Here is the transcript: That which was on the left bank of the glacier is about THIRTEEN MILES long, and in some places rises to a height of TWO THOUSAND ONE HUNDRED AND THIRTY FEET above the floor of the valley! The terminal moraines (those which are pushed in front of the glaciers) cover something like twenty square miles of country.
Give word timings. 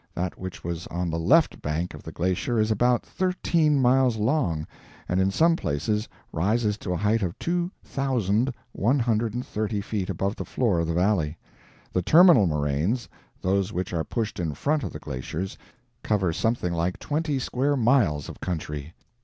That 0.15 0.35
which 0.39 0.63
was 0.63 0.87
on 0.87 1.11
the 1.11 1.19
left 1.19 1.61
bank 1.61 1.93
of 1.93 2.01
the 2.01 2.11
glacier 2.11 2.59
is 2.59 2.71
about 2.71 3.05
THIRTEEN 3.05 3.79
MILES 3.79 4.17
long, 4.17 4.65
and 5.07 5.19
in 5.19 5.29
some 5.29 5.55
places 5.55 6.09
rises 6.33 6.75
to 6.79 6.91
a 6.93 6.97
height 6.97 7.21
of 7.21 7.37
TWO 7.37 7.69
THOUSAND 7.83 8.51
ONE 8.71 8.97
HUNDRED 8.97 9.35
AND 9.35 9.45
THIRTY 9.45 9.79
FEET 9.81 10.09
above 10.09 10.35
the 10.37 10.43
floor 10.43 10.79
of 10.79 10.87
the 10.87 10.95
valley! 10.95 11.37
The 11.93 12.01
terminal 12.01 12.47
moraines 12.47 13.07
(those 13.43 13.71
which 13.71 13.93
are 13.93 14.03
pushed 14.03 14.39
in 14.39 14.55
front 14.55 14.81
of 14.83 14.91
the 14.91 14.97
glaciers) 14.97 15.55
cover 16.01 16.33
something 16.33 16.73
like 16.73 16.97
twenty 16.97 17.37
square 17.37 17.77
miles 17.77 18.27
of 18.27 18.39
country. 18.41 18.95